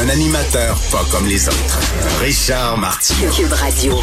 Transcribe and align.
Un 0.00 0.08
animateur 0.08 0.76
pas 0.90 1.04
comme 1.10 1.26
les 1.26 1.48
autres. 1.48 1.80
Richard 2.20 2.76
Martineau. 2.78 3.30
Cube 3.30 3.52
Radio. 3.52 3.94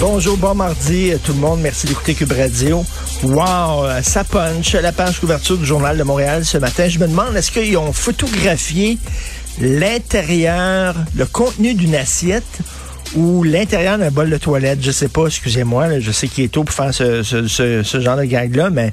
Bonjour, 0.00 0.36
bon 0.36 0.54
mardi 0.54 1.12
tout 1.24 1.32
le 1.32 1.38
monde. 1.38 1.60
Merci 1.60 1.86
d'écouter 1.86 2.14
Cube 2.14 2.32
Radio. 2.32 2.84
Wow, 3.22 3.86
ça 4.02 4.24
punch 4.24 4.74
la 4.74 4.92
page 4.92 5.20
couverture 5.20 5.56
du 5.58 5.66
Journal 5.66 5.96
de 5.98 6.02
Montréal 6.02 6.44
ce 6.44 6.58
matin. 6.58 6.88
Je 6.88 6.98
me 6.98 7.06
demande, 7.06 7.36
est-ce 7.36 7.50
qu'ils 7.50 7.76
ont 7.76 7.92
photographié 7.92 8.98
l'intérieur, 9.60 10.94
le 11.16 11.26
contenu 11.26 11.74
d'une 11.74 11.94
assiette 11.94 12.44
ou 13.16 13.42
l'intérieur 13.42 13.98
d'un 13.98 14.10
bol 14.10 14.30
de 14.30 14.38
toilette? 14.38 14.78
Je 14.82 14.90
sais 14.90 15.08
pas, 15.08 15.26
excusez-moi, 15.26 15.88
là, 15.88 16.00
je 16.00 16.12
sais 16.12 16.28
qu'il 16.28 16.44
est 16.44 16.48
tôt 16.48 16.64
pour 16.64 16.74
faire 16.74 16.94
ce, 16.94 17.22
ce, 17.22 17.46
ce, 17.46 17.82
ce 17.82 18.00
genre 18.00 18.16
de 18.16 18.24
gag-là, 18.24 18.70
mais 18.70 18.92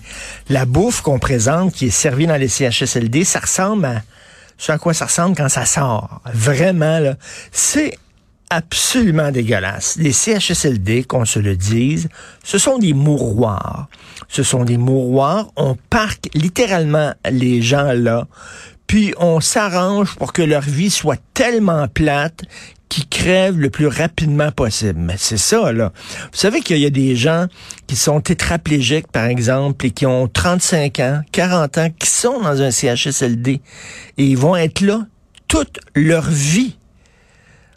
la 0.49 0.65
bouffe 0.65 1.01
qu'on 1.01 1.19
présente, 1.19 1.73
qui 1.73 1.87
est 1.87 1.91
servie 1.91 2.27
dans 2.27 2.37
les 2.37 2.47
CHSLD, 2.49 3.23
ça 3.23 3.39
ressemble 3.39 3.85
à 3.85 4.01
ce 4.57 4.71
à 4.71 4.77
quoi 4.77 4.93
ça 4.93 5.05
ressemble 5.05 5.35
quand 5.35 5.49
ça 5.49 5.65
sort. 5.65 6.21
Vraiment, 6.33 6.99
là. 6.99 7.15
C'est 7.51 7.97
absolument 8.49 9.31
dégueulasse. 9.31 9.95
Les 9.97 10.11
CHSLD, 10.11 11.03
qu'on 11.03 11.25
se 11.25 11.39
le 11.39 11.55
dise, 11.55 12.09
ce 12.43 12.57
sont 12.57 12.77
des 12.77 12.93
mouroirs. 12.93 13.87
Ce 14.27 14.43
sont 14.43 14.63
des 14.63 14.77
mouroirs. 14.77 15.47
On 15.55 15.75
parque 15.89 16.29
littéralement 16.33 17.13
les 17.29 17.61
gens 17.61 17.91
là, 17.93 18.27
puis 18.87 19.13
on 19.17 19.39
s'arrange 19.39 20.15
pour 20.15 20.31
que 20.31 20.41
leur 20.41 20.61
vie 20.61 20.91
soit 20.91 21.19
tellement 21.33 21.87
plate 21.87 22.43
qu'ils 22.89 23.07
crèvent 23.07 23.59
le 23.59 23.69
plus 23.69 23.87
rapidement 23.87 24.51
possible. 24.51 24.99
Mais 24.99 25.15
c'est 25.17 25.37
ça, 25.37 25.71
là. 25.71 25.91
Vous 26.31 26.37
savez 26.37 26.61
qu'il 26.61 26.77
y 26.77 26.85
a 26.85 26.89
des 26.89 27.15
gens 27.15 27.47
qui 27.87 27.95
sont 27.95 28.21
tétraplégiques, 28.21 29.11
par 29.11 29.25
exemple, 29.25 29.85
et 29.85 29.91
qui 29.91 30.05
ont 30.05 30.27
35 30.27 30.99
ans, 30.99 31.21
40 31.31 31.77
ans, 31.77 31.89
qui 31.97 32.09
sont 32.09 32.41
dans 32.41 32.61
un 32.61 32.71
CHSLD, 32.71 33.61
et 34.17 34.25
ils 34.25 34.37
vont 34.37 34.55
être 34.55 34.81
là 34.81 35.05
toute 35.47 35.79
leur 35.95 36.29
vie. 36.29 36.77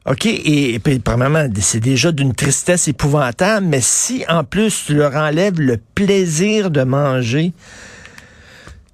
OK, 0.07 0.25
et, 0.25 0.75
et 0.75 0.79
puis, 0.79 0.99
premièrement, 1.01 1.47
c'est 1.61 1.81
déjà 1.81 2.13
d'une 2.13 2.35
tristesse 2.35 2.89
épouvantable, 2.89 3.67
mais 3.67 3.83
si 3.83 4.25
en 4.29 4.43
plus 4.43 4.85
tu 4.87 4.95
leur 4.95 5.15
enlèves 5.17 5.61
le 5.61 5.79
plaisir 5.95 6.71
de 6.71 6.83
manger, 6.83 7.53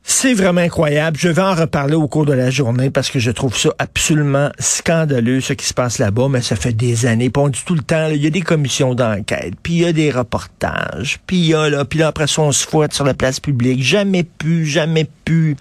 c'est 0.07 0.35
vraiment 0.35 0.61
incroyable. 0.61 1.17
Je 1.19 1.31
vais 1.31 1.41
en 1.41 1.55
reparler 1.55 1.95
au 1.95 2.07
cours 2.09 2.27
de 2.27 2.35
la 2.35 2.51
journée 2.51 2.91
parce 2.91 3.11
que 3.11 3.19
je 3.19 3.31
trouve 3.31 3.57
ça 3.57 3.71
absolument 3.79 4.51
scandaleux, 4.59 5.41
ce 5.41 5.55
qui 5.55 5.65
se 5.65 5.73
passe 5.73 5.99
là-bas, 5.99 6.29
mais 6.29 6.43
ça 6.43 6.57
fait 6.57 6.75
des 6.75 7.07
années. 7.07 7.31
Puis 7.31 7.43
on 7.43 7.49
dit 7.49 7.63
tout 7.65 7.75
le 7.75 7.83
temps, 7.83 8.09
il 8.09 8.23
y 8.23 8.27
a 8.27 8.31
des 8.31 8.43
commissions 8.43 8.95
d'enquête, 8.95 9.55
puis 9.63 9.73
il 9.73 9.81
y 9.81 9.87
a 9.87 9.95
des 9.95 10.11
reportages, 10.11 11.21
puis 11.27 11.37
il 11.37 11.47
y 11.47 11.55
a 11.55 11.71
là, 11.71 11.87
puis 11.87 12.01
là, 12.01 12.09
après 12.09 12.27
ça, 12.27 12.43
on 12.43 12.53
se 12.53 12.67
fouette 12.67 12.93
sur 12.93 13.07
la 13.07 13.15
place 13.15 13.41
publique. 13.41 13.83
Jamais 13.83 14.25
pu, 14.25 14.67
jamais 14.67 15.09
pu. 15.25 15.57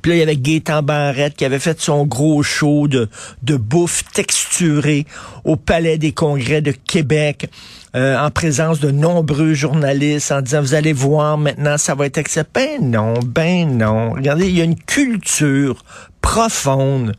Puis 0.00 0.10
là, 0.10 0.16
il 0.16 0.18
y 0.20 0.22
avait 0.22 0.36
Gaétan 0.36 0.82
Barrette 0.82 1.34
qui 1.34 1.44
avait 1.44 1.58
fait 1.58 1.80
son 1.80 2.06
gros 2.06 2.42
show 2.42 2.88
de, 2.88 3.08
de 3.42 3.56
bouffe 3.56 4.04
texturée 4.12 5.06
au 5.44 5.56
Palais 5.56 5.98
des 5.98 6.12
Congrès 6.12 6.62
de 6.62 6.72
Québec. 6.72 7.48
Euh, 7.94 8.18
en 8.18 8.30
présence 8.30 8.80
de 8.80 8.90
nombreux 8.90 9.52
journalistes 9.52 10.32
en 10.32 10.40
disant 10.40 10.62
vous 10.62 10.72
allez 10.72 10.94
voir 10.94 11.36
maintenant 11.36 11.76
ça 11.76 11.94
va 11.94 12.06
être 12.06 12.16
accepté. 12.16 12.78
Ben 12.78 12.90
non, 12.90 13.14
ben 13.22 13.76
non. 13.76 14.12
Regardez, 14.12 14.48
il 14.48 14.56
y 14.56 14.62
a 14.62 14.64
une 14.64 14.78
culture 14.78 15.84
profonde 16.22 17.12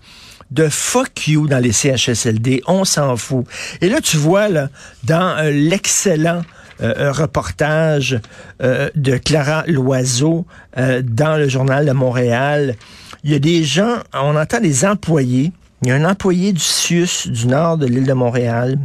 de 0.49 0.69
fuck 0.69 1.27
you 1.27 1.47
dans 1.47 1.59
les 1.59 1.71
CHSLD, 1.71 2.63
on 2.65 2.85
s'en 2.85 3.17
fout. 3.17 3.45
Et 3.81 3.89
là 3.89 4.01
tu 4.01 4.17
vois 4.17 4.49
là 4.49 4.69
dans 5.03 5.37
euh, 5.37 5.51
l'excellent 5.51 6.41
euh, 6.81 7.11
reportage 7.11 8.19
euh, 8.61 8.89
de 8.95 9.17
Clara 9.17 9.63
Loiseau 9.67 10.45
euh, 10.77 11.01
dans 11.03 11.37
le 11.37 11.47
journal 11.47 11.85
de 11.85 11.91
Montréal. 11.91 12.75
Il 13.23 13.31
y 13.31 13.35
a 13.35 13.39
des 13.39 13.63
gens, 13.63 13.97
on 14.13 14.35
entend 14.35 14.59
des 14.59 14.85
employés. 14.85 15.51
Il 15.81 15.89
y 15.89 15.91
a 15.91 15.95
un 15.95 16.05
employé 16.05 16.53
du 16.53 16.59
CIUS 16.59 17.27
du 17.27 17.47
nord 17.47 17.77
de 17.77 17.85
l'île 17.85 18.05
de 18.05 18.13
Montréal 18.13 18.77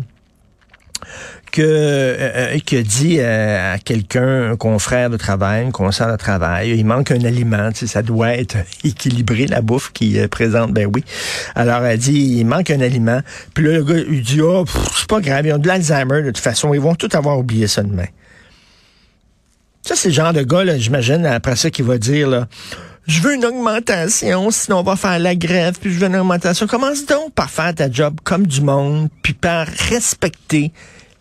que 1.50 1.62
euh, 1.62 2.58
qui 2.58 2.76
a 2.76 2.82
dit 2.82 3.16
euh, 3.18 3.74
à 3.74 3.78
quelqu'un, 3.78 4.52
un 4.52 4.56
confrère 4.56 5.10
de 5.10 5.16
travail, 5.16 5.66
un 5.66 5.70
conseiller 5.70 6.12
de 6.12 6.16
travail, 6.16 6.70
il 6.70 6.84
manque 6.84 7.10
un 7.10 7.24
aliment, 7.24 7.70
tu 7.72 7.80
sais, 7.80 7.86
ça 7.86 8.02
doit 8.02 8.34
être 8.34 8.56
équilibré 8.84 9.46
la 9.46 9.60
bouffe 9.60 9.92
qui 9.92 10.16
est 10.16 10.28
présente, 10.28 10.72
ben 10.72 10.90
oui. 10.92 11.04
Alors 11.54 11.84
elle 11.84 11.98
dit 11.98 12.38
il 12.38 12.44
manque 12.44 12.70
un 12.70 12.80
aliment, 12.80 13.20
puis 13.54 13.64
là 13.64 13.72
le 13.72 13.84
gars 13.84 13.98
il 14.10 14.22
dit 14.22 14.40
oh 14.40 14.64
c'est 14.96 15.08
pas 15.08 15.20
grave, 15.20 15.46
ils 15.46 15.52
ont 15.52 15.58
de 15.58 15.68
l'Alzheimer 15.68 16.22
de 16.22 16.30
toute 16.30 16.38
façon, 16.38 16.74
ils 16.74 16.80
vont 16.80 16.94
tout 16.94 17.10
avoir 17.12 17.38
oublié 17.38 17.66
ça 17.66 17.82
demain. 17.82 18.06
Ça 19.82 19.94
c'est 19.96 20.08
le 20.08 20.14
genre 20.14 20.32
de 20.32 20.42
gars 20.42 20.76
j'imagine 20.76 21.24
après 21.26 21.56
ça 21.56 21.70
qui 21.70 21.82
va 21.82 21.98
dire 21.98 22.28
là 22.28 22.48
je 23.08 23.22
veux 23.22 23.34
une 23.34 23.44
augmentation, 23.46 24.50
sinon 24.50 24.80
on 24.80 24.82
va 24.82 24.94
faire 24.94 25.18
la 25.18 25.34
grève, 25.34 25.78
puis 25.80 25.90
je 25.90 25.98
veux 25.98 26.06
une 26.06 26.16
augmentation. 26.16 26.66
Commence 26.66 27.06
donc 27.06 27.32
par 27.32 27.48
faire 27.48 27.74
ta 27.74 27.90
job 27.90 28.20
comme 28.22 28.46
du 28.46 28.60
monde, 28.60 29.08
puis 29.22 29.32
par 29.32 29.66
respecter 29.66 30.72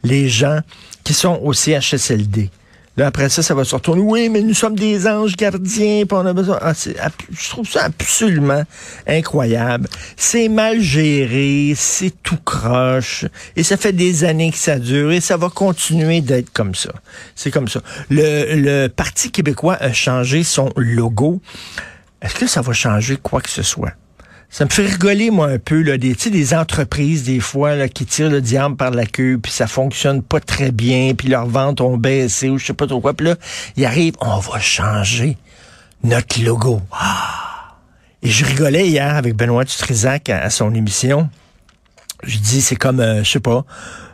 les 0.03 0.29
gens 0.29 0.59
qui 1.03 1.13
sont 1.13 1.39
au 1.43 1.53
CHSLD. 1.53 2.49
Là, 2.97 3.05
après 3.05 3.29
ça, 3.29 3.43
ça 3.43 3.53
va 3.53 3.63
se 3.63 3.75
retourner. 3.75 4.01
Oui, 4.01 4.27
mais 4.27 4.41
nous 4.41 4.55
sommes 4.55 4.75
des 4.75 5.07
anges 5.07 5.35
gardiens, 5.35 6.03
puis 6.07 6.17
on 6.17 6.25
a 6.25 6.33
besoin. 6.33 6.57
Ah, 6.61 6.73
je 6.73 7.49
trouve 7.49 7.69
ça 7.69 7.83
absolument 7.83 8.63
incroyable. 9.05 9.87
C'est 10.15 10.49
mal 10.49 10.81
géré, 10.81 11.73
c'est 11.75 12.11
tout 12.23 12.39
croche, 12.43 13.25
et 13.55 13.61
ça 13.61 13.77
fait 13.77 13.93
des 13.93 14.23
années 14.23 14.51
que 14.51 14.57
ça 14.57 14.79
dure, 14.79 15.11
et 15.11 15.21
ça 15.21 15.37
va 15.37 15.49
continuer 15.49 16.21
d'être 16.21 16.51
comme 16.51 16.73
ça. 16.73 16.91
C'est 17.35 17.51
comme 17.51 17.67
ça. 17.67 17.81
Le 18.09 18.87
Parti 18.87 19.29
québécois 19.29 19.77
a 19.79 19.93
changé 19.93 20.43
son 20.43 20.71
logo. 20.75 21.39
Est-ce 22.19 22.33
que 22.33 22.47
ça 22.47 22.61
va 22.61 22.73
changer 22.73 23.17
quoi 23.17 23.41
que 23.41 23.49
ce 23.51 23.61
soit? 23.61 23.91
Ça 24.49 24.63
me 24.63 24.69
fait 24.69 24.85
rigoler, 24.85 25.29
moi, 25.29 25.47
un 25.47 25.59
peu, 25.59 25.81
là, 25.81 25.97
des, 25.97 26.13
des 26.13 26.53
entreprises, 26.53 27.23
des 27.23 27.39
fois, 27.39 27.75
là, 27.75 27.89
qui 27.89 28.05
tirent 28.05 28.29
le 28.29 28.41
diable 28.41 28.75
par 28.75 28.91
la 28.91 29.05
queue, 29.05 29.39
puis 29.41 29.51
ça 29.51 29.67
fonctionne 29.67 30.21
pas 30.23 30.39
très 30.39 30.71
bien, 30.71 31.13
puis 31.15 31.27
leurs 31.27 31.47
ventes 31.47 31.81
ont 31.81 31.97
baissé, 31.97 32.49
ou 32.49 32.57
je 32.57 32.65
sais 32.67 32.73
pas 32.73 32.87
trop 32.87 33.01
quoi. 33.01 33.13
Puis 33.13 33.27
là, 33.27 33.35
ils 33.75 33.85
arrivent, 33.85 34.15
on 34.21 34.39
va 34.39 34.59
changer 34.59 35.37
notre 36.03 36.41
logo. 36.41 36.81
Ah! 36.91 37.75
Et 38.23 38.29
je 38.29 38.45
rigolais 38.45 38.87
hier 38.87 39.15
avec 39.15 39.35
Benoît 39.35 39.65
Dutrisac 39.65 40.29
à, 40.29 40.41
à 40.41 40.49
son 40.49 40.73
émission. 40.73 41.29
Je 42.23 42.39
dis, 42.39 42.61
c'est 42.61 42.75
comme, 42.75 42.99
euh, 42.99 43.23
je 43.23 43.31
sais 43.31 43.39
pas, 43.39 43.65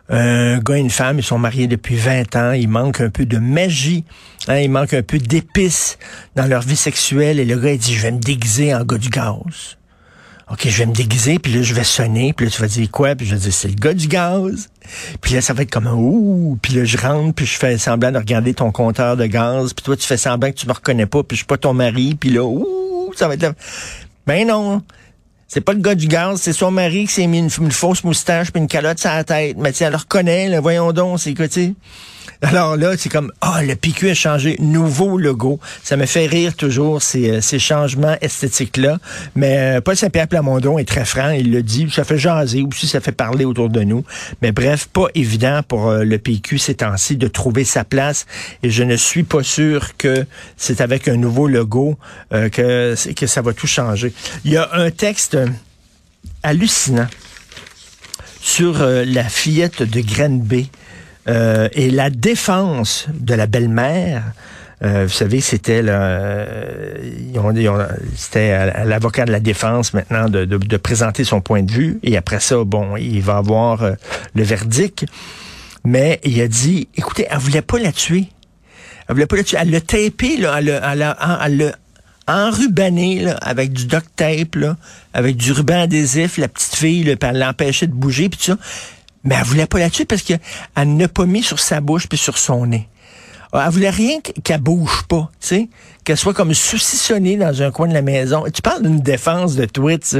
un 0.09 0.59
gars 0.59 0.77
et 0.77 0.79
une 0.79 0.89
femme, 0.89 1.19
ils 1.19 1.23
sont 1.23 1.39
mariés 1.39 1.67
depuis 1.67 1.95
20 1.95 2.35
ans, 2.35 2.51
il 2.51 2.67
manque 2.67 2.99
un 3.01 3.09
peu 3.09 3.25
de 3.25 3.37
magie, 3.37 4.03
hein, 4.47 4.57
il 4.57 4.69
manque 4.69 4.93
un 4.93 5.03
peu 5.03 5.17
d'épices 5.17 5.97
dans 6.35 6.45
leur 6.45 6.61
vie 6.61 6.75
sexuelle, 6.75 7.39
et 7.39 7.45
le 7.45 7.57
gars, 7.57 7.71
il 7.71 7.79
dit, 7.79 7.93
je 7.93 8.01
vais 8.01 8.11
me 8.11 8.19
déguiser 8.19 8.75
en 8.75 8.83
gars 8.83 8.97
du 8.97 9.09
gaz. 9.09 9.77
OK, 10.51 10.67
je 10.67 10.77
vais 10.77 10.85
me 10.85 10.93
déguiser, 10.93 11.39
puis 11.39 11.53
là, 11.53 11.61
je 11.61 11.73
vais 11.73 11.83
sonner, 11.85 12.33
puis 12.33 12.45
là, 12.45 12.51
tu 12.51 12.61
vas 12.61 12.67
dire 12.67 12.91
quoi? 12.91 13.15
Puis 13.15 13.25
je 13.25 13.35
vais 13.35 13.41
dire, 13.41 13.53
c'est 13.53 13.69
le 13.69 13.75
gars 13.75 13.93
du 13.93 14.07
gaz. 14.07 14.69
Puis 15.21 15.33
là, 15.33 15.41
ça 15.41 15.53
va 15.53 15.63
être 15.63 15.71
comme 15.71 15.87
ouh, 15.87 16.57
puis 16.61 16.73
là, 16.73 16.83
je 16.83 16.97
rentre, 16.97 17.33
puis 17.33 17.45
je 17.45 17.57
fais 17.57 17.77
semblant 17.77 18.11
de 18.11 18.17
regarder 18.17 18.53
ton 18.53 18.71
compteur 18.71 19.15
de 19.15 19.25
gaz, 19.25 19.73
puis 19.73 19.83
toi, 19.83 19.95
tu 19.95 20.05
fais 20.05 20.17
semblant 20.17 20.51
que 20.51 20.57
tu 20.57 20.67
me 20.67 20.73
reconnais 20.73 21.05
pas, 21.05 21.23
puis 21.23 21.37
je 21.37 21.39
suis 21.39 21.47
pas 21.47 21.57
ton 21.57 21.73
mari, 21.73 22.15
puis 22.15 22.29
là, 22.29 22.43
ouh, 22.43 23.11
ça 23.15 23.27
va 23.27 23.35
être 23.35 23.43
là. 23.43 23.53
Ben 24.27 24.47
non, 24.47 24.81
c'est 25.47 25.61
pas 25.61 25.73
le 25.73 25.79
gars 25.79 25.95
du 25.95 26.07
gaz, 26.07 26.41
c'est 26.41 26.51
son 26.51 26.71
mari 26.71 27.05
qui 27.05 27.13
s'est 27.13 27.27
mis 27.27 27.39
une, 27.39 27.71
fausse 27.71 28.03
moustache 28.03 28.51
puis 28.51 28.61
une 28.61 28.67
calotte 28.67 28.99
sur 28.99 29.11
la 29.11 29.23
tête. 29.23 29.55
Mais 29.57 29.71
tu 29.71 29.83
elle 29.83 29.91
le 29.91 29.97
reconnaît, 29.97 30.49
là, 30.49 30.59
voyons 30.59 30.91
donc, 30.93 31.19
c'est 31.19 31.33
que, 31.33 31.43
tu 31.43 31.75
alors 32.41 32.77
là, 32.77 32.95
c'est 32.97 33.09
comme, 33.09 33.31
ah, 33.41 33.59
oh, 33.59 33.65
le 33.65 33.75
PQ 33.75 34.09
a 34.09 34.13
changé, 34.13 34.55
nouveau 34.59 35.17
logo. 35.17 35.59
Ça 35.83 35.97
me 35.97 36.05
fait 36.05 36.25
rire 36.25 36.55
toujours, 36.55 37.01
ces, 37.01 37.41
ces 37.41 37.59
changements 37.59 38.17
esthétiques-là. 38.21 38.99
Mais 39.35 39.77
euh, 39.77 39.81
Paul 39.81 39.95
Saint-Pierre 39.95 40.27
Plamondon 40.27 40.77
est 40.77 40.87
très 40.87 41.05
franc, 41.05 41.29
il 41.29 41.51
le 41.51 41.63
dit, 41.63 41.89
ça 41.91 42.03
fait 42.03 42.17
jaser, 42.17 42.61
aussi 42.61 42.87
ça 42.87 42.99
fait 42.99 43.11
parler 43.11 43.45
autour 43.45 43.69
de 43.69 43.81
nous. 43.81 44.03
Mais 44.41 44.51
bref, 44.51 44.87
pas 44.91 45.07
évident 45.15 45.61
pour 45.67 45.89
euh, 45.89 46.03
le 46.03 46.17
PQ 46.17 46.57
ces 46.57 46.75
temps-ci 46.75 47.17
de 47.17 47.27
trouver 47.27 47.63
sa 47.63 47.83
place. 47.83 48.25
Et 48.61 48.69
je 48.69 48.83
ne 48.83 48.95
suis 48.95 49.23
pas 49.23 49.43
sûr 49.43 49.95
que 49.97 50.25
c'est 50.57 50.81
avec 50.81 51.07
un 51.07 51.17
nouveau 51.17 51.47
logo 51.47 51.97
euh, 52.33 52.49
que, 52.49 52.95
que 53.13 53.27
ça 53.27 53.41
va 53.41 53.53
tout 53.53 53.67
changer. 53.67 54.13
Il 54.45 54.51
y 54.51 54.57
a 54.57 54.69
un 54.73 54.91
texte 54.91 55.37
hallucinant 56.43 57.07
sur 58.43 58.81
euh, 58.81 59.05
la 59.05 59.23
fillette 59.23 59.83
de 59.83 60.01
Granby. 60.01 60.69
Euh, 61.27 61.69
et 61.73 61.89
la 61.89 62.09
défense 62.09 63.07
de 63.13 63.33
la 63.33 63.47
belle-mère 63.47 64.23
vous 64.81 65.07
savez, 65.07 65.39
c'était 65.39 65.81
c'était 68.17 68.51
à, 68.51 68.83
l'avocat 68.83 69.23
de 69.23 69.31
la 69.31 69.39
défense 69.39 69.93
maintenant 69.93 70.27
de, 70.27 70.43
de, 70.43 70.77
présenter 70.77 71.23
son 71.23 71.39
point 71.39 71.63
de 71.63 71.71
vue. 71.71 71.99
Et 72.03 72.17
après 72.17 72.41
ça, 72.41 72.65
bon, 72.65 72.97
il 72.97 73.21
va 73.21 73.37
avoir 73.37 73.81
le 74.35 74.43
verdict. 74.43 75.05
Mais 75.85 76.19
il 76.25 76.41
a 76.41 76.49
dit, 76.49 76.89
écoutez, 76.97 77.27
elle 77.29 77.37
voulait 77.37 77.61
pas 77.61 77.79
la 77.79 77.93
tuer. 77.93 78.27
Elle 79.07 79.15
voulait 79.15 79.25
pas 79.25 79.37
la 79.37 79.43
tuer. 79.43 79.57
Elle 79.61 79.71
l'a 79.71 79.79
tapé, 79.79 80.35
là, 80.35 80.59
elle 80.59 81.57
l'a 81.57 81.77
enrubané 82.27 83.19
là, 83.19 83.35
avec 83.41 83.73
du 83.73 83.85
duct 83.85 84.07
tape, 84.15 84.55
là, 84.55 84.77
avec 85.13 85.35
du 85.35 85.51
ruban 85.51 85.81
adhésif, 85.81 86.37
la 86.37 86.47
petite 86.47 86.75
fille, 86.75 87.03
là, 87.03 87.15
elle 87.21 87.39
l'empêchait 87.39 87.87
de 87.87 87.93
bouger, 87.93 88.29
puis 88.29 88.37
tout 88.37 88.45
ça. 88.45 88.57
Mais 89.23 89.35
elle 89.35 89.45
voulait 89.45 89.67
pas 89.67 89.79
la 89.79 89.89
tuer 89.89 90.05
parce 90.05 90.21
qu'elle 90.21 90.39
n'a 90.77 91.07
pas 91.07 91.25
mis 91.25 91.43
sur 91.43 91.59
sa 91.59 91.81
bouche 91.81 92.07
puis 92.07 92.17
sur 92.17 92.37
son 92.37 92.65
nez. 92.65 92.87
Elle 93.53 93.69
voulait 93.69 93.91
rien 93.91 94.19
qu'elle 94.43 94.61
bouge 94.61 95.03
pas, 95.07 95.29
tu 95.39 95.47
sais, 95.47 95.69
qu'elle 96.03 96.17
soit 96.17 96.33
comme 96.33 96.55
saucissonnée 96.55 97.37
dans 97.37 97.61
un 97.61 97.69
coin 97.69 97.87
de 97.87 97.93
la 97.93 98.01
maison. 98.01 98.45
tu 98.51 98.63
parles 98.63 98.81
d'une 98.81 98.99
défense 98.99 99.55
de 99.55 99.65
tweet. 99.65 100.17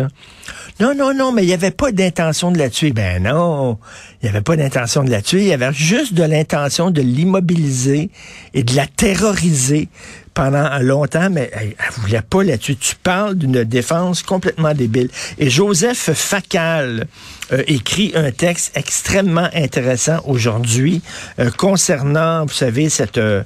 Non, 0.80 0.94
non, 0.96 1.16
non, 1.16 1.32
mais 1.32 1.42
il 1.42 1.48
n'y 1.48 1.54
avait 1.54 1.72
pas 1.72 1.92
d'intention 1.92 2.52
de 2.52 2.60
la 2.60 2.70
tuer. 2.70 2.92
Ben 2.92 3.24
non, 3.24 3.80
il 4.22 4.26
n'y 4.26 4.30
avait 4.30 4.44
pas 4.44 4.56
d'intention 4.56 5.04
de 5.04 5.10
la 5.10 5.24
tuer. 5.24 5.42
Il 5.42 5.48
y 5.48 5.54
avait 5.54 5.74
juste 5.74 6.14
de 6.14 6.24
l'intention 6.24 6.92
de 6.92 7.02
l'immobiliser 7.02 8.12
et 8.54 8.62
de 8.62 8.76
la 8.76 8.86
terroriser 8.86 9.90
pendant 10.36 10.78
longtemps, 10.80 11.30
mais 11.32 11.50
elle, 11.54 11.76
elle 11.80 12.02
voulait 12.02 12.22
pas 12.22 12.44
là-dessus. 12.44 12.76
Tu 12.76 12.96
parles 12.96 13.36
d'une 13.36 13.64
défense 13.64 14.22
complètement 14.22 14.76
débile. 14.76 15.10
Et 15.40 15.50
Joseph 15.50 16.12
Facal 16.14 17.08
euh, 17.52 17.64
écrit 17.68 18.12
un 18.16 18.32
texte 18.32 18.72
extrêmement 18.76 19.50
intéressant 19.54 20.20
aujourd'hui 20.26 21.02
euh, 21.40 21.50
concernant, 21.52 22.46
vous 22.46 22.54
savez, 22.54 22.90
cette, 22.90 23.18
euh, 23.18 23.44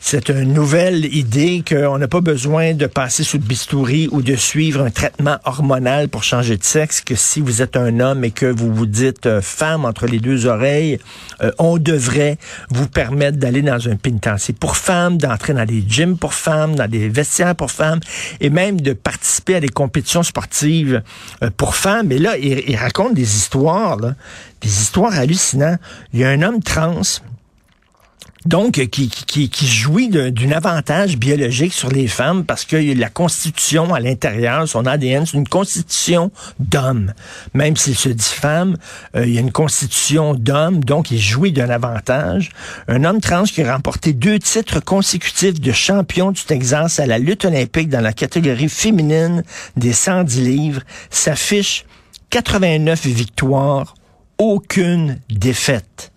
cette 0.00 0.30
nouvelle 0.30 1.04
idée 1.14 1.62
qu'on 1.66 1.98
n'a 1.98 2.08
pas 2.08 2.20
besoin 2.20 2.74
de 2.74 2.86
passer 2.86 3.24
sous 3.24 3.38
le 3.38 3.44
bistouri 3.44 4.08
ou 4.10 4.22
de 4.22 4.36
suivre 4.36 4.82
un 4.82 4.90
traitement 4.90 5.38
hormonal 5.44 6.08
pour 6.08 6.24
changer 6.24 6.56
de 6.56 6.64
sexe, 6.64 7.00
que 7.00 7.14
si 7.14 7.40
vous 7.40 7.62
êtes 7.62 7.76
un 7.76 8.00
homme 8.00 8.24
et 8.24 8.30
que 8.30 8.46
vous 8.46 8.72
vous 8.72 8.86
dites 8.86 9.40
femme 9.40 9.84
entre 9.84 10.06
les 10.06 10.18
deux 10.18 10.46
oreilles, 10.46 10.98
on 11.58 11.78
devrait 11.78 12.38
vous 12.70 12.86
permettre 12.86 13.38
d'aller 13.38 13.62
dans 13.62 13.88
un 13.88 13.96
pénitencier 13.96 14.54
pour 14.54 14.76
femmes, 14.76 15.18
d'entrer 15.18 15.54
dans 15.54 15.64
des 15.64 15.84
gyms 15.86 16.16
pour 16.16 16.34
femmes, 16.34 16.74
dans 16.74 16.88
des 16.88 17.08
vestiaires 17.08 17.54
pour 17.54 17.70
femmes, 17.70 18.00
et 18.40 18.50
même 18.50 18.80
de 18.80 18.92
participer 18.92 19.56
à 19.56 19.60
des 19.60 19.68
compétitions 19.68 20.22
sportives 20.22 21.02
euh, 21.42 21.50
pour 21.56 21.74
femmes. 21.74 22.12
Et 22.12 22.18
là, 22.18 22.36
il, 22.38 22.76
raconte 22.76 23.14
des 23.14 23.36
histoires, 23.38 23.98
des 24.60 24.82
histoires 24.82 25.14
hallucinantes. 25.14 25.80
Il 26.12 26.20
y 26.20 26.24
a 26.24 26.28
un 26.28 26.42
homme 26.42 26.62
trans 26.62 27.02
donc 28.46 28.80
qui 28.88 29.66
jouit 29.66 30.08
d'un 30.08 30.52
avantage 30.52 31.18
biologique 31.18 31.72
sur 31.74 31.90
les 31.90 32.06
femmes 32.06 32.44
parce 32.44 32.64
que 32.64 32.76
la 32.98 33.10
constitution 33.10 33.92
à 33.92 34.00
l'intérieur, 34.00 34.66
son 34.68 34.86
ADN, 34.86 35.26
c'est 35.26 35.36
une 35.36 35.48
constitution 35.48 36.30
d'homme. 36.58 37.12
Même 37.52 37.76
s'il 37.76 37.96
se 37.96 38.08
dit 38.08 38.24
femme, 38.24 38.76
euh, 39.16 39.26
il 39.26 39.34
y 39.34 39.38
a 39.38 39.40
une 39.40 39.52
constitution 39.52 40.34
d'homme, 40.34 40.82
donc 40.84 41.10
il 41.10 41.18
jouit 41.18 41.52
d'un 41.52 41.68
avantage. 41.68 42.50
Un 42.86 43.04
homme 43.04 43.20
trans 43.20 43.42
qui 43.42 43.62
a 43.62 43.74
remporté 43.74 44.12
deux 44.12 44.38
titres 44.38 44.80
consécutifs 44.80 45.60
de 45.60 45.72
champion 45.72 46.30
du 46.30 46.42
Texas 46.42 47.00
à 47.00 47.06
la 47.06 47.18
lutte 47.18 47.44
olympique 47.44 47.88
dans 47.88 48.00
la 48.00 48.12
catégorie 48.12 48.68
féminine 48.68 49.42
des 49.76 49.92
110 49.92 50.40
livres 50.42 50.82
s'affiche 51.10 51.84
89 52.30 53.06
victoires, 53.06 53.94
aucune 54.38 55.18
défaite. 55.30 56.12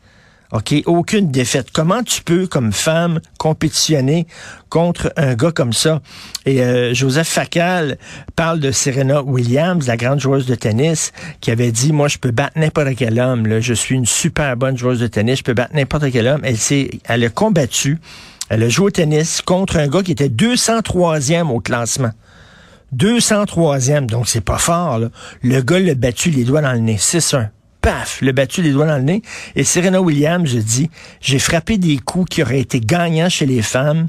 OK, 0.52 0.74
aucune 0.86 1.32
défaite. 1.32 1.68
Comment 1.72 2.04
tu 2.04 2.22
peux, 2.24 2.46
comme 2.46 2.74
femme, 2.74 3.22
compétitionner 3.38 4.28
contre 4.68 5.14
un 5.16 5.36
gars 5.36 5.54
comme 5.54 5.72
ça? 5.72 6.02
Et 6.46 6.62
euh, 6.62 6.94
Joseph 6.94 7.30
Facal 7.30 7.98
parle 8.36 8.60
de 8.60 8.72
Serena 8.72 9.22
Williams, 9.24 9.88
la 9.88 9.96
grande 9.96 10.20
joueuse 10.20 10.46
de 10.46 10.56
tennis, 10.56 11.14
qui 11.40 11.52
avait 11.52 11.72
dit, 11.72 11.94
moi, 11.94 12.10
je 12.10 12.18
peux 12.18 12.32
battre 12.32 12.60
n'importe 12.60 12.96
quel 12.98 13.18
homme. 13.18 13.62
Je 13.62 13.74
suis 13.74 13.96
une 13.96 14.06
super 14.06 14.58
bonne 14.58 14.78
joueuse 14.78 15.00
de 15.00 15.08
tennis. 15.08 15.38
Je 15.38 15.44
peux 15.44 15.54
battre 15.54 15.74
n'importe 15.74 16.12
quel 16.12 16.28
homme. 16.28 16.42
Elle, 16.44 16.58
elle 17.06 17.24
a 17.24 17.30
combattu. 17.30 18.00
Elle 18.50 18.64
a 18.64 18.70
joué 18.70 18.88
au 18.88 18.92
tennis 18.92 19.42
contre 19.42 19.78
un 19.78 19.88
gars 19.88 20.04
qui 20.04 20.12
était 20.12 20.28
203e 20.28 21.48
au 21.48 21.62
classement. 21.62 22.12
203e, 22.96 24.06
donc 24.06 24.28
c'est 24.28 24.42
pas 24.42 24.58
fort. 24.58 25.00
Là. 25.00 25.10
Le 25.44 25.62
gars 25.62 25.80
l'a 25.80 25.96
battu 25.96 26.30
les 26.30 26.44
doigts 26.44 26.62
dans 26.62 26.74
le 26.74 26.80
nez. 26.80 26.98
6-1 26.98 27.50
paf, 27.82 28.22
le 28.22 28.32
battu 28.32 28.62
les 28.62 28.72
doigts 28.72 28.86
dans 28.86 28.98
le 28.98 29.04
nez. 29.04 29.22
Et 29.56 29.64
Serena 29.64 30.02
Williams, 30.02 30.54
dis, 30.56 30.90
j'ai 31.20 31.40
frappé 31.40 31.78
des 31.78 31.98
coups 31.98 32.30
qui 32.30 32.44
auraient 32.44 32.60
été 32.60 32.80
gagnants 32.80 33.30
chez 33.30 33.46
les 33.46 33.62
femmes 33.62 34.08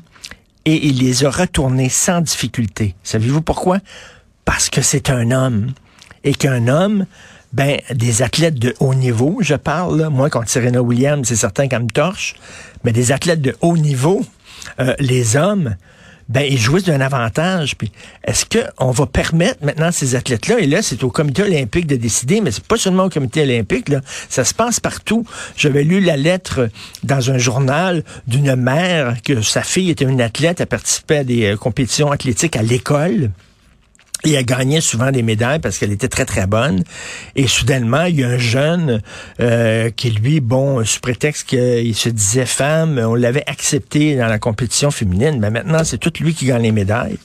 et 0.64 0.86
il 0.86 0.98
les 0.98 1.24
a 1.24 1.30
retournés 1.30 1.88
sans 1.88 2.20
difficulté. 2.20 2.94
Savez-vous 3.02 3.42
pourquoi? 3.42 3.78
Parce 4.44 4.68
que 4.68 4.82
c'est 4.82 5.10
un 5.10 5.30
homme. 5.30 5.72
Et 6.24 6.34
qu'un 6.34 6.68
homme, 6.68 7.06
ben, 7.52 7.80
des 7.92 8.22
athlètes 8.22 8.58
de 8.58 8.74
haut 8.78 8.94
niveau, 8.94 9.38
je 9.40 9.54
parle, 9.54 10.08
moi, 10.08 10.30
contre 10.30 10.48
Serena 10.48 10.80
Williams, 10.80 11.26
c'est 11.26 11.36
certain 11.36 11.66
qu'elle 11.66 11.82
me 11.82 11.90
torche, 11.90 12.36
mais 12.84 12.92
des 12.92 13.10
athlètes 13.10 13.40
de 13.40 13.56
haut 13.60 13.76
niveau, 13.76 14.24
euh, 14.78 14.94
les 15.00 15.36
hommes, 15.36 15.74
ben 16.32 16.46
ils 16.48 16.58
jouissent 16.58 16.84
d'un 16.84 17.00
avantage. 17.00 17.76
Puis 17.76 17.92
est-ce 18.24 18.46
qu'on 18.46 18.90
va 18.90 19.06
permettre 19.06 19.64
maintenant 19.64 19.92
ces 19.92 20.14
athlètes-là, 20.14 20.58
et 20.60 20.66
là, 20.66 20.82
c'est 20.82 21.04
au 21.04 21.10
comité 21.10 21.42
olympique 21.42 21.86
de 21.86 21.96
décider, 21.96 22.40
mais 22.40 22.50
c'est 22.50 22.66
pas 22.66 22.78
seulement 22.78 23.04
au 23.04 23.10
comité 23.10 23.42
olympique, 23.42 23.88
là, 23.88 24.00
ça 24.28 24.44
se 24.44 24.54
passe 24.54 24.80
partout. 24.80 25.26
J'avais 25.56 25.84
lu 25.84 26.00
la 26.00 26.16
lettre 26.16 26.68
dans 27.02 27.30
un 27.30 27.38
journal 27.38 28.02
d'une 28.26 28.56
mère 28.56 29.16
que 29.22 29.42
sa 29.42 29.62
fille 29.62 29.90
était 29.90 30.04
une 30.04 30.20
athlète, 30.20 30.60
elle 30.60 30.66
participait 30.66 31.18
à 31.18 31.24
des 31.24 31.52
euh, 31.52 31.56
compétitions 31.56 32.10
athlétiques 32.10 32.56
à 32.56 32.62
l'école. 32.62 33.30
Et 34.24 34.32
elle 34.32 34.44
gagnait 34.44 34.80
souvent 34.80 35.10
des 35.10 35.22
médailles 35.22 35.58
parce 35.58 35.78
qu'elle 35.78 35.92
était 35.92 36.08
très, 36.08 36.24
très 36.24 36.46
bonne. 36.46 36.84
Et 37.34 37.48
soudainement, 37.48 38.04
il 38.04 38.20
y 38.20 38.24
a 38.24 38.28
un 38.28 38.38
jeune 38.38 39.02
euh, 39.40 39.90
qui, 39.90 40.10
lui, 40.10 40.40
bon, 40.40 40.84
sous 40.84 41.00
prétexte 41.00 41.48
qu'il 41.48 41.94
se 41.94 42.08
disait 42.08 42.46
femme, 42.46 43.00
on 43.04 43.14
l'avait 43.14 43.44
accepté 43.48 44.16
dans 44.16 44.28
la 44.28 44.38
compétition 44.38 44.90
féminine. 44.90 45.38
Mais 45.40 45.50
maintenant, 45.50 45.82
c'est 45.82 45.98
tout 45.98 46.12
lui 46.20 46.34
qui 46.34 46.46
gagne 46.46 46.62
les 46.62 46.72
médailles. 46.72 47.18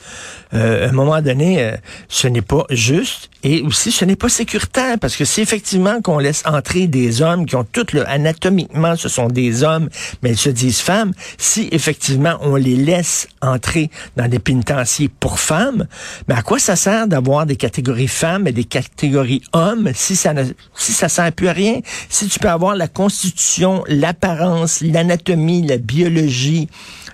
Euh, 0.54 0.86
à 0.86 0.90
un 0.90 0.94
moment 0.94 1.22
donné, 1.22 1.62
euh, 1.62 1.76
ce 2.08 2.28
n'est 2.28 2.42
pas 2.42 2.66
juste 2.70 3.30
et 3.44 3.62
aussi 3.62 3.92
ce 3.92 4.06
n'est 4.06 4.16
pas 4.16 4.30
sécuritaire 4.30 4.98
parce 5.00 5.16
que 5.16 5.26
c'est 5.26 5.42
effectivement 5.42 6.02
qu'on 6.02 6.20
laisse 6.20 6.42
entrer 6.46 6.88
des 6.88 7.22
hommes 7.22 7.46
qui 7.46 7.56
ont 7.56 7.66
tout 7.66 7.86
le 7.94 8.08
anatomiquement 8.10 8.96
ce 8.96 9.10
sont 9.10 9.28
des 9.28 9.64
hommes 9.64 9.90
mais 10.24 10.32
ils 10.32 10.38
se 10.38 10.50
disent 10.50 10.80
femmes. 10.80 11.12
Si 11.38 11.68
effectivement 11.72 12.38
on 12.42 12.56
les 12.56 12.78
laisse 12.78 13.28
entrer 13.42 13.92
dans 14.16 14.30
des 14.30 14.40
pénitenciers 14.40 15.10
pour 15.10 15.40
femmes, 15.40 15.86
mais 16.28 16.36
à 16.36 16.42
quoi 16.42 16.60
ça 16.60 16.76
sert 16.78 16.87
d'avoir 17.08 17.46
des 17.46 17.56
catégories 17.56 18.08
femmes 18.08 18.48
et 18.48 18.52
des 18.52 18.64
catégories 18.64 19.42
hommes 19.54 19.92
si 19.94 20.16
ça 20.16 20.34
ne 20.34 20.44
si 20.76 20.94
ça 20.94 21.10
sert 21.10 21.32
plus 21.34 21.50
à 21.50 21.54
rien. 21.54 21.82
Si 22.10 22.28
tu 22.28 22.40
peux 22.40 22.50
avoir 22.50 22.76
la 22.76 22.88
constitution, 22.88 23.84
l'apparence, 23.88 24.82
l'anatomie, 24.82 25.66
la 25.68 25.78
biologie 25.78 26.70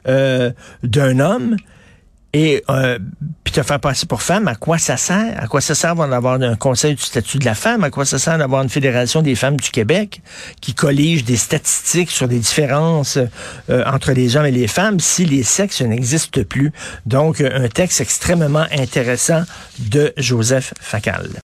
euh, 0.07 0.51
d'un 0.83 1.19
homme 1.19 1.57
et 2.33 2.63
euh, 2.69 2.97
puis 3.43 3.53
te 3.53 3.61
faire 3.61 3.79
passer 3.79 4.05
pour 4.05 4.21
femme, 4.21 4.47
à 4.47 4.55
quoi 4.55 4.77
ça 4.77 4.97
sert? 4.97 5.35
À 5.37 5.47
quoi 5.47 5.61
ça 5.61 5.75
sert 5.75 5.95
d'avoir 5.95 6.41
un 6.41 6.55
conseil 6.55 6.95
du 6.95 7.01
statut 7.01 7.37
de 7.37 7.45
la 7.45 7.55
femme? 7.55 7.83
À 7.83 7.89
quoi 7.89 8.05
ça 8.05 8.17
sert 8.17 8.37
d'avoir 8.37 8.63
une 8.63 8.69
fédération 8.69 9.21
des 9.21 9.35
femmes 9.35 9.57
du 9.57 9.69
Québec 9.69 10.21
qui 10.59 10.73
collige 10.73 11.23
des 11.23 11.37
statistiques 11.37 12.09
sur 12.09 12.27
des 12.27 12.39
différences 12.39 13.17
euh, 13.69 13.83
entre 13.85 14.11
les 14.13 14.35
hommes 14.35 14.45
et 14.45 14.51
les 14.51 14.67
femmes 14.67 14.99
si 14.99 15.25
les 15.25 15.43
sexes 15.43 15.81
n'existent 15.81 16.43
plus? 16.43 16.71
Donc, 17.05 17.41
un 17.41 17.67
texte 17.67 18.01
extrêmement 18.01 18.65
intéressant 18.71 19.43
de 19.79 20.13
Joseph 20.17 20.73
Facal. 20.79 21.41